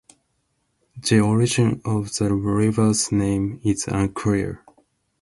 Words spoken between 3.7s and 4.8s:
unclear.